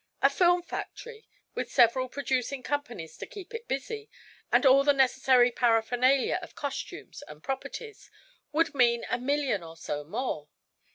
A 0.23 0.31
film 0.31 0.63
factory, 0.63 1.27
with 1.53 1.69
several 1.71 2.09
producing 2.09 2.63
companies 2.63 3.15
to 3.17 3.27
keep 3.27 3.53
it 3.53 3.67
busy, 3.67 4.09
and 4.51 4.65
all 4.65 4.83
the 4.83 4.93
necessary 4.93 5.51
paraphernalia 5.51 6.39
of 6.41 6.55
costumes 6.55 7.21
and 7.27 7.43
properties, 7.43 8.09
would 8.51 8.73
mean 8.73 9.05
a 9.11 9.19
million 9.19 9.61
or 9.61 9.77
so 9.77 10.03
more. 10.03 10.49